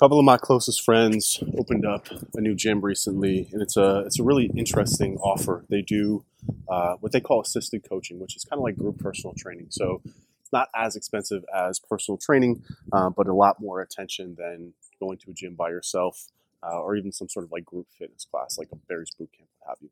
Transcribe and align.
couple 0.00 0.18
of 0.18 0.24
my 0.24 0.38
closest 0.38 0.82
friends 0.82 1.42
opened 1.58 1.84
up 1.84 2.06
a 2.34 2.40
new 2.40 2.54
gym 2.54 2.80
recently, 2.80 3.50
and 3.52 3.60
it's 3.60 3.76
a 3.76 3.98
it's 4.06 4.18
a 4.18 4.22
really 4.22 4.50
interesting 4.56 5.18
offer. 5.18 5.66
They 5.68 5.82
do 5.82 6.24
uh, 6.70 6.94
what 7.00 7.12
they 7.12 7.20
call 7.20 7.42
assisted 7.42 7.86
coaching, 7.86 8.18
which 8.18 8.34
is 8.34 8.44
kind 8.44 8.58
of 8.58 8.64
like 8.64 8.78
group 8.78 8.98
personal 8.98 9.34
training. 9.36 9.66
So 9.68 10.00
it's 10.06 10.52
not 10.54 10.68
as 10.74 10.96
expensive 10.96 11.44
as 11.54 11.78
personal 11.78 12.16
training, 12.16 12.62
uh, 12.90 13.10
but 13.10 13.26
a 13.26 13.34
lot 13.34 13.60
more 13.60 13.82
attention 13.82 14.36
than 14.38 14.72
going 15.00 15.18
to 15.18 15.32
a 15.32 15.34
gym 15.34 15.54
by 15.54 15.68
yourself, 15.68 16.28
uh, 16.62 16.80
or 16.80 16.96
even 16.96 17.12
some 17.12 17.28
sort 17.28 17.44
of 17.44 17.52
like 17.52 17.66
group 17.66 17.86
fitness 17.98 18.24
class, 18.24 18.56
like 18.56 18.68
a 18.72 18.76
Barry's 18.76 19.10
boot 19.18 19.28
camp, 19.36 19.50
what 19.58 19.68
have 19.68 19.78
you. 19.82 19.90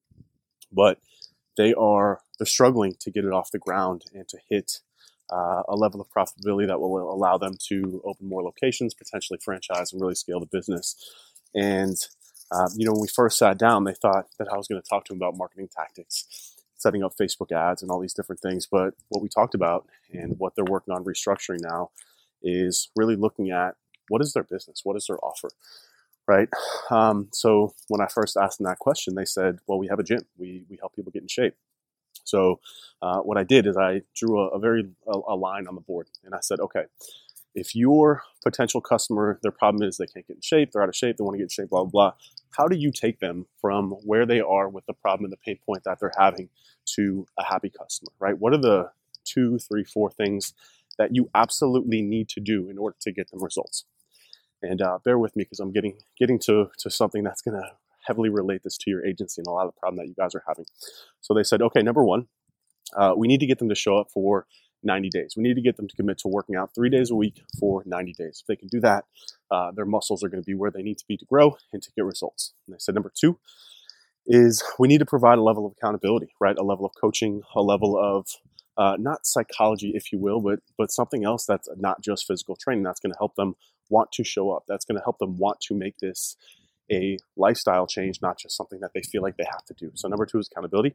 But 0.73 1.01
they 1.59 1.75
are 1.75 2.23
they're 2.39 2.47
struggling 2.47 2.95
to 3.01 3.11
get 3.11 3.27
it 3.27 3.33
off 3.33 3.51
the 3.51 3.59
ground 3.59 4.07
and 4.15 4.27
to 4.29 4.39
hit 4.49 4.81
uh, 5.31 5.63
a 5.69 5.77
level 5.77 6.01
of 6.01 6.09
profitability 6.09 6.67
that 6.67 6.81
will 6.81 7.13
allow 7.13 7.39
them 7.39 7.55
to 7.69 8.03
open 8.05 8.29
more 8.29 8.43
locations, 8.43 8.95
potentially 8.95 9.39
franchise, 9.45 9.93
and 9.93 10.01
really 10.01 10.15
scale 10.15 10.41
the 10.41 10.47
business. 10.47 10.97
And 11.55 11.97
um, 12.51 12.69
you 12.77 12.87
know, 12.87 12.93
when 12.93 13.03
we 13.03 13.09
first 13.09 13.39
sat 13.39 13.59
down, 13.59 13.85
they 13.85 13.95
thought 13.95 14.27
that 14.39 14.49
I 14.53 14.57
was 14.57 14.69
going 14.69 14.81
to 14.81 14.89
talk 14.89 15.05
to 15.07 15.13
them 15.13 15.19
about 15.19 15.37
marketing 15.37 15.69
tactics, 15.75 16.57
setting 16.77 17.05
up 17.05 17.13
Facebook 17.21 17.53
ads, 17.53 17.83
and 17.83 17.91
all 17.91 18.01
these 18.01 18.15
different 18.15 18.41
things. 18.41 18.67
But 18.71 18.95
what 19.09 19.23
we 19.23 19.29
talked 19.29 19.55
about 19.55 19.87
and 20.13 20.35
what 20.39 20.55
they're 20.57 20.65
working 20.65 20.95
on 20.95 21.05
restructuring 21.05 21.61
now 21.61 21.91
is 22.43 22.91
really 22.97 23.17
looking 23.17 23.51
at 23.51 23.75
what 24.09 24.23
is 24.23 24.33
their 24.33 24.45
business, 24.45 24.81
what 24.85 24.97
is 24.97 25.07
their 25.09 25.23
offer, 25.23 25.51
right? 26.27 26.49
Um, 26.91 27.29
so 27.33 27.75
when 27.89 28.01
I 28.01 28.07
first 28.07 28.37
asked 28.37 28.59
them 28.59 28.67
that 28.67 28.79
question, 28.79 29.15
they 29.15 29.27
said, 29.27 29.59
"Well, 29.67 29.79
we 29.79 29.89
have 29.89 29.99
a 29.99 30.05
gym. 30.05 30.23
We 30.39 30.65
we 30.71 30.79
help 30.79 30.95
people 30.97 31.13
get 31.13 31.23
in 31.23 31.29
shape." 31.29 31.55
So 32.29 32.61
uh, 33.01 33.21
what 33.21 33.39
I 33.39 33.45
did 33.45 33.67
is 33.67 33.77
I 33.77 34.03
drew 34.15 34.41
a, 34.41 34.49
a 34.49 34.59
very 34.59 34.85
a, 35.07 35.19
a, 35.29 35.37
line 35.37 35.67
on 35.67 35.75
the 35.75 35.81
board, 35.81 36.09
and 36.25 36.35
I 36.35 36.41
said, 36.41 36.61
okay, 36.61 36.85
if 37.55 37.75
your 37.75 38.23
potential 38.45 38.81
customer, 38.81 39.39
their 39.43 39.51
problem 39.51 39.87
is 39.87 39.97
they 39.97 40.07
can't 40.07 40.27
get 40.27 40.37
in 40.37 40.43
shape, 40.43 40.73
they're 40.73 40.83
out 40.83 40.89
of 40.89 40.97
shape, 40.97 41.17
they 41.17 41.25
want 41.25 41.35
to 41.35 41.39
get 41.39 41.45
in 41.45 41.49
shape, 41.49 41.71
blah 41.71 41.85
blah 41.85 41.91
blah. 41.91 42.13
How 42.57 42.69
do 42.69 42.77
you 42.77 42.91
take 42.93 43.21
them 43.21 43.47
from 43.61 43.93
where 44.05 44.27
they 44.27 44.41
are 44.41 44.69
with 44.69 44.87
the 44.87 44.93
problem 44.93 45.25
and 45.25 45.33
the 45.33 45.39
pain 45.39 45.59
point 45.65 45.85
that 45.85 45.99
they're 46.01 46.13
having 46.19 46.51
to 46.97 47.27
a 47.39 47.45
happy 47.45 47.71
customer, 47.71 48.13
right? 48.19 48.39
What 48.39 48.53
are 48.53 48.61
the 48.61 48.91
two, 49.25 49.59
three, 49.59 49.85
four 49.85 50.11
things 50.11 50.55
that 50.99 51.15
you 51.15 51.31
absolutely 51.35 52.03
need 52.03 52.29
to 52.31 52.41
do 52.41 52.69
in 52.69 52.79
order 52.79 52.97
to 53.01 53.13
get 53.13 53.31
them 53.31 53.43
results? 53.43 53.85
And 54.63 54.83
uh, 54.83 54.99
bear 55.05 55.19
with 55.19 55.37
me 55.37 55.45
because 55.45 55.61
I'm 55.61 55.73
getting 55.73 55.99
getting 56.19 56.39
to 56.41 56.71
to 56.79 56.91
something 56.91 57.23
that's 57.23 57.43
going 57.43 57.61
to 57.61 57.71
heavily 58.07 58.29
relate 58.29 58.63
this 58.65 58.77
to 58.79 58.91
your 58.91 59.05
agency 59.05 59.41
and 59.41 59.47
a 59.47 59.51
lot 59.51 59.67
of 59.67 59.75
the 59.75 59.81
problem 59.81 59.99
that 59.99 60.09
you 60.09 60.15
guys 60.15 60.35
are 60.35 60.45
having. 60.47 60.65
So 61.21 61.35
they 61.35 61.43
said, 61.43 61.63
okay, 61.63 61.83
number 61.83 62.05
one, 62.05 62.29
uh, 62.97 63.15
we 63.17 63.29
need 63.29 63.41
to 63.41 63.47
get 63.47 63.59
them 63.59 63.69
to 63.69 63.75
show 63.75 63.99
up 63.99 64.11
for 64.13 64.47
90 64.83 65.11
days. 65.11 65.35
We 65.37 65.43
need 65.43 65.55
to 65.55 65.61
get 65.61 65.77
them 65.77 65.89
to 65.89 65.97
commit 65.97 66.19
to 66.19 66.29
working 66.29 66.57
out 66.57 66.75
three 66.75 66.89
days 66.89 67.11
a 67.11 67.15
week 67.15 67.43
for 67.59 67.83
90 67.85 68.15
days. 68.15 68.43
If 68.43 68.47
they 68.47 68.57
can 68.57 68.69
do 68.69 68.81
that, 68.81 69.05
uh, 69.51 69.73
their 69.73 69.85
muscles 69.85 70.23
are 70.23 70.29
going 70.29 70.43
to 70.43 70.47
be 70.47 70.55
where 70.55 70.71
they 70.71 70.83
need 70.83 70.99
to 70.99 71.05
be 71.07 71.17
to 71.17 71.25
grow 71.25 71.57
and 71.73 71.83
to 71.83 71.91
get 71.97 72.05
results. 72.05 72.55
And 72.67 72.75
they 72.75 72.79
said, 72.79 72.95
number 72.95 73.13
two 73.19 73.39
is 74.27 74.63
we 74.79 74.89
need 74.89 74.99
to 74.99 75.07
provide 75.07 75.39
a 75.39 75.43
level 75.43 75.67
of 75.67 75.73
accountability, 75.73 76.29
right? 76.39 76.57
A 76.59 76.63
level 76.63 76.85
of 76.85 76.93
coaching, 77.01 77.43
a 77.57 77.63
level 77.63 77.99
of 77.99 78.29
uh, 78.77 78.97
not 78.99 79.27
psychology, 79.27 79.93
if 79.95 80.13
you 80.13 80.19
will, 80.21 80.41
but 80.41 80.61
but 80.77 80.93
something 80.93 81.25
else 81.25 81.45
that's 81.47 81.69
not 81.77 82.01
just 82.01 82.27
physical 82.27 82.55
training. 82.55 82.85
That's 82.85 83.01
going 83.01 83.13
to 83.13 83.19
help 83.19 83.35
them 83.35 83.55
want 83.89 84.13
to 84.13 84.23
show 84.23 84.51
up. 84.51 84.65
That's 84.69 84.85
going 84.85 84.97
to 84.97 85.03
help 85.03 85.19
them 85.19 85.39
want 85.39 85.61
to 85.63 85.75
make 85.75 85.99
this 85.99 86.37
a 86.91 87.19
lifestyle 87.37 87.87
change, 87.87 88.21
not 88.23 88.39
just 88.39 88.57
something 88.57 88.81
that 88.81 88.93
they 88.95 89.03
feel 89.03 89.23
like 89.23 89.37
they 89.37 89.47
have 89.51 89.65
to 89.67 89.75
do. 89.75 89.91
So 89.95 90.09
number 90.09 90.27
two 90.27 90.39
is 90.39 90.49
accountability. 90.51 90.95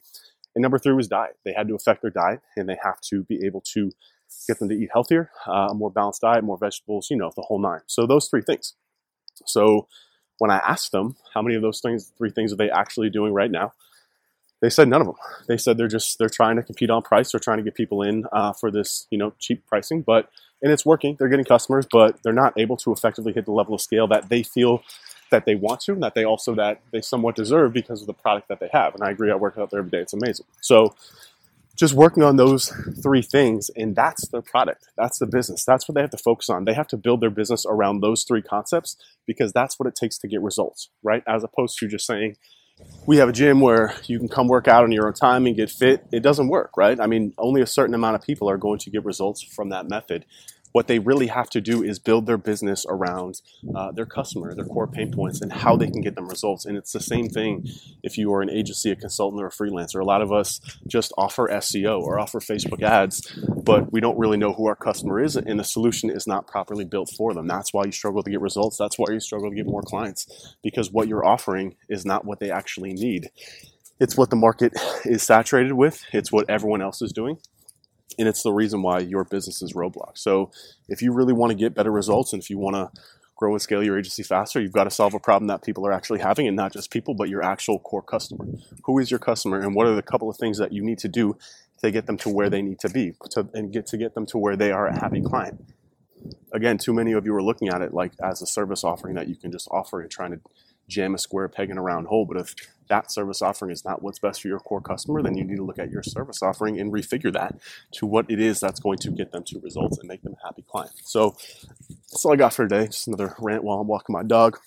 And 0.55 0.61
number 0.61 0.77
three 0.77 0.93
was 0.93 1.07
diet. 1.07 1.37
They 1.43 1.53
had 1.53 1.67
to 1.67 1.75
affect 1.75 2.01
their 2.01 2.11
diet 2.11 2.41
and 2.55 2.67
they 2.69 2.77
have 2.83 3.01
to 3.09 3.23
be 3.23 3.45
able 3.45 3.61
to 3.73 3.91
get 4.47 4.59
them 4.59 4.69
to 4.69 4.75
eat 4.75 4.89
healthier, 4.91 5.31
uh, 5.47 5.69
a 5.71 5.73
more 5.73 5.91
balanced 5.91 6.21
diet, 6.21 6.43
more 6.43 6.57
vegetables, 6.57 7.07
you 7.09 7.17
know, 7.17 7.31
the 7.35 7.43
whole 7.43 7.59
nine. 7.59 7.81
So 7.87 8.05
those 8.05 8.27
three 8.27 8.41
things. 8.41 8.73
So 9.45 9.87
when 10.39 10.51
I 10.51 10.57
asked 10.57 10.91
them 10.91 11.15
how 11.33 11.41
many 11.41 11.55
of 11.55 11.61
those 11.61 11.81
things, 11.81 12.11
three 12.17 12.31
things 12.31 12.51
are 12.53 12.55
they 12.57 12.69
actually 12.69 13.09
doing 13.09 13.33
right 13.33 13.51
now, 13.51 13.73
they 14.61 14.69
said 14.69 14.87
none 14.87 15.01
of 15.01 15.07
them. 15.07 15.17
They 15.47 15.57
said 15.57 15.77
they're 15.77 15.89
just 15.89 16.17
they're 16.17 16.29
trying 16.29 16.55
to 16.55 16.63
compete 16.63 16.89
on 16.89 17.01
price. 17.01 17.31
They're 17.31 17.39
trying 17.39 17.57
to 17.57 17.63
get 17.63 17.75
people 17.75 18.01
in 18.01 18.23
uh, 18.31 18.53
for 18.53 18.71
this 18.71 19.07
you 19.09 19.17
know 19.17 19.33
cheap 19.37 19.65
pricing, 19.67 20.03
but 20.03 20.29
and 20.61 20.71
it's 20.71 20.85
working. 20.85 21.17
They're 21.19 21.27
getting 21.27 21.43
customers, 21.43 21.85
but 21.91 22.23
they're 22.23 22.31
not 22.31 22.53
able 22.57 22.77
to 22.77 22.93
effectively 22.93 23.33
hit 23.33 23.43
the 23.43 23.51
level 23.51 23.73
of 23.73 23.81
scale 23.81 24.07
that 24.07 24.29
they 24.29 24.41
feel 24.41 24.81
that 25.31 25.45
they 25.45 25.55
want 25.55 25.81
to 25.81 25.93
and 25.93 26.03
that 26.03 26.15
they 26.15 26.25
also 26.25 26.55
that 26.55 26.81
they 26.91 27.01
somewhat 27.01 27.35
deserve 27.35 27.73
because 27.73 28.01
of 28.01 28.07
the 28.07 28.13
product 28.13 28.47
that 28.49 28.59
they 28.59 28.69
have. 28.71 28.93
And 28.95 29.03
I 29.03 29.11
agree, 29.11 29.31
I 29.31 29.35
work 29.35 29.57
out 29.57 29.71
there 29.71 29.79
every 29.79 29.91
day. 29.91 29.99
It's 29.99 30.13
amazing. 30.13 30.45
So 30.61 30.95
just 31.75 31.93
working 31.93 32.23
on 32.23 32.35
those 32.35 32.69
three 33.01 33.21
things 33.21 33.69
and 33.75 33.95
that's 33.95 34.27
their 34.29 34.41
product. 34.41 34.87
That's 34.97 35.19
the 35.19 35.25
business. 35.25 35.65
That's 35.65 35.87
what 35.87 35.95
they 35.95 36.01
have 36.01 36.11
to 36.11 36.17
focus 36.17 36.49
on. 36.49 36.65
They 36.65 36.73
have 36.73 36.87
to 36.89 36.97
build 36.97 37.21
their 37.21 37.31
business 37.31 37.65
around 37.67 38.01
those 38.01 38.23
three 38.23 38.41
concepts 38.41 38.97
because 39.25 39.53
that's 39.53 39.79
what 39.79 39.87
it 39.87 39.95
takes 39.95 40.17
to 40.19 40.27
get 40.27 40.41
results 40.41 40.89
right? 41.03 41.23
As 41.27 41.43
opposed 41.43 41.77
to 41.79 41.87
just 41.87 42.05
saying 42.05 42.37
we 43.05 43.17
have 43.17 43.29
a 43.29 43.33
gym 43.33 43.61
where 43.61 43.95
you 44.05 44.19
can 44.19 44.27
come 44.27 44.47
work 44.47 44.67
out 44.67 44.83
on 44.83 44.91
your 44.91 45.07
own 45.07 45.13
time 45.13 45.45
and 45.45 45.55
get 45.55 45.69
fit. 45.69 46.05
It 46.11 46.21
doesn't 46.21 46.47
work 46.47 46.77
right? 46.77 46.99
I 46.99 47.07
mean 47.07 47.33
only 47.37 47.61
a 47.61 47.67
certain 47.67 47.95
amount 47.95 48.15
of 48.15 48.23
people 48.23 48.49
are 48.49 48.57
going 48.57 48.79
to 48.79 48.89
get 48.91 49.03
results 49.05 49.41
from 49.41 49.69
that 49.69 49.89
method 49.89 50.25
what 50.73 50.87
they 50.87 50.99
really 50.99 51.27
have 51.27 51.49
to 51.51 51.61
do 51.61 51.83
is 51.83 51.99
build 51.99 52.25
their 52.25 52.37
business 52.37 52.85
around 52.89 53.41
uh, 53.73 53.91
their 53.91 54.05
customer, 54.05 54.53
their 54.53 54.65
core 54.65 54.87
pain 54.87 55.11
points, 55.11 55.39
and 55.39 55.53
how 55.53 55.77
they 55.77 55.89
can 55.89 56.01
get 56.01 56.15
them 56.15 56.27
results. 56.27 56.65
And 56.65 56.75
it's 56.75 56.91
the 56.91 56.99
same 56.99 57.29
thing 57.29 57.65
if 58.01 58.17
you 58.17 58.33
are 58.33 58.41
an 58.41 58.49
agency, 58.49 58.91
a 58.91 58.95
consultant, 58.95 59.41
or 59.41 59.47
a 59.47 59.51
freelancer. 59.51 60.01
A 60.01 60.05
lot 60.05 60.21
of 60.21 60.31
us 60.31 60.59
just 60.87 61.13
offer 61.17 61.47
SEO 61.47 62.01
or 62.01 62.19
offer 62.19 62.39
Facebook 62.39 62.81
ads, 62.81 63.39
but 63.63 63.93
we 63.93 64.01
don't 64.01 64.17
really 64.17 64.37
know 64.37 64.51
who 64.51 64.67
our 64.67 64.75
customer 64.75 65.23
is, 65.23 65.35
and 65.35 65.59
the 65.59 65.63
solution 65.63 66.09
is 66.09 66.27
not 66.27 66.47
properly 66.47 66.85
built 66.85 67.11
for 67.15 67.33
them. 67.33 67.47
That's 67.47 67.71
why 67.71 67.85
you 67.85 67.91
struggle 67.91 68.23
to 68.23 68.29
get 68.29 68.41
results. 68.41 68.77
That's 68.77 68.97
why 68.97 69.05
you 69.11 69.19
struggle 69.19 69.51
to 69.51 69.55
get 69.55 69.67
more 69.67 69.83
clients 69.83 70.55
because 70.63 70.91
what 70.91 71.07
you're 71.07 71.25
offering 71.25 71.75
is 71.87 72.05
not 72.05 72.25
what 72.25 72.39
they 72.39 72.49
actually 72.49 72.93
need. 72.93 73.29
It's 73.99 74.17
what 74.17 74.31
the 74.31 74.35
market 74.35 74.73
is 75.05 75.21
saturated 75.21 75.73
with. 75.73 76.03
It's 76.11 76.31
what 76.31 76.49
everyone 76.49 76.81
else 76.81 77.01
is 77.01 77.11
doing 77.11 77.37
and 78.17 78.27
it's 78.27 78.43
the 78.43 78.51
reason 78.51 78.81
why 78.81 78.99
your 78.99 79.23
business 79.23 79.61
is 79.61 79.73
roadblock. 79.73 80.17
So 80.17 80.51
if 80.87 81.01
you 81.01 81.11
really 81.11 81.33
want 81.33 81.51
to 81.51 81.55
get 81.55 81.73
better 81.73 81.91
results 81.91 82.33
and 82.33 82.41
if 82.41 82.49
you 82.49 82.57
want 82.57 82.75
to 82.75 83.01
grow 83.35 83.51
and 83.51 83.61
scale 83.61 83.83
your 83.83 83.97
agency 83.97 84.23
faster, 84.23 84.61
you've 84.61 84.71
got 84.71 84.83
to 84.85 84.91
solve 84.91 85.13
a 85.13 85.19
problem 85.19 85.47
that 85.47 85.63
people 85.63 85.85
are 85.87 85.91
actually 85.91 86.19
having 86.19 86.47
and 86.47 86.55
not 86.55 86.71
just 86.73 86.91
people, 86.91 87.13
but 87.13 87.29
your 87.29 87.43
actual 87.43 87.79
core 87.79 88.01
customer. 88.01 88.45
Who 88.85 88.99
is 88.99 89.09
your 89.09 89.19
customer 89.19 89.59
and 89.59 89.75
what 89.75 89.87
are 89.87 89.95
the 89.95 90.01
couple 90.01 90.29
of 90.29 90.37
things 90.37 90.57
that 90.59 90.71
you 90.71 90.83
need 90.83 90.99
to 90.99 91.07
do 91.07 91.37
to 91.81 91.91
get 91.91 92.05
them 92.05 92.17
to 92.17 92.29
where 92.29 92.49
they 92.49 92.61
need 92.61 92.79
to 92.79 92.89
be 92.89 93.13
to, 93.31 93.49
and 93.53 93.73
get 93.73 93.87
to 93.87 93.97
get 93.97 94.13
them 94.13 94.25
to 94.27 94.37
where 94.37 94.55
they 94.55 94.71
are 94.71 94.87
a 94.87 94.97
happy 94.97 95.21
client? 95.21 95.63
Again, 96.53 96.77
too 96.77 96.93
many 96.93 97.11
of 97.11 97.25
you 97.25 97.35
are 97.35 97.43
looking 97.43 97.69
at 97.69 97.81
it 97.81 97.93
like 97.93 98.13
as 98.23 98.41
a 98.41 98.45
service 98.45 98.83
offering 98.83 99.15
that 99.15 99.27
you 99.27 99.35
can 99.35 99.51
just 99.51 99.67
offer 99.71 99.99
and 99.99 100.09
trying 100.09 100.31
to 100.31 100.39
jam 100.87 101.15
a 101.15 101.17
square 101.17 101.47
peg 101.47 101.69
in 101.69 101.77
a 101.77 101.81
round 101.81 102.07
hole. 102.07 102.25
But 102.25 102.37
if 102.37 102.55
that 102.89 103.11
service 103.11 103.41
offering 103.41 103.71
is 103.71 103.85
not 103.85 104.01
what's 104.01 104.19
best 104.19 104.41
for 104.41 104.47
your 104.47 104.59
core 104.59 104.81
customer, 104.81 105.21
then 105.21 105.37
you 105.37 105.43
need 105.43 105.57
to 105.57 105.63
look 105.63 105.79
at 105.79 105.89
your 105.89 106.03
service 106.03 106.41
offering 106.41 106.79
and 106.79 106.91
refigure 106.91 107.33
that 107.33 107.55
to 107.93 108.05
what 108.05 108.29
it 108.29 108.39
is 108.39 108.59
that's 108.59 108.79
going 108.79 108.97
to 108.99 109.11
get 109.11 109.31
them 109.31 109.43
to 109.45 109.59
results 109.59 109.97
and 109.97 110.07
make 110.07 110.21
them 110.21 110.35
a 110.41 110.47
happy 110.47 110.63
client. 110.67 110.91
So 111.03 111.35
that's 112.11 112.25
all 112.25 112.33
I 112.33 112.37
got 112.37 112.53
for 112.53 112.67
today. 112.67 112.87
Just 112.87 113.07
another 113.07 113.35
rant 113.39 113.63
while 113.63 113.79
I'm 113.79 113.87
walking 113.87 114.13
my 114.13 114.23
dog. 114.23 114.59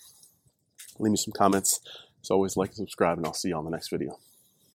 Leave 0.99 1.12
me 1.12 1.16
some 1.16 1.32
comments. 1.32 1.81
As 2.22 2.31
always, 2.31 2.56
like 2.56 2.71
and 2.71 2.77
subscribe, 2.77 3.19
and 3.19 3.27
I'll 3.27 3.34
see 3.34 3.50
you 3.50 3.56
on 3.56 3.65
the 3.65 3.71
next 3.71 3.88
video. 3.88 4.19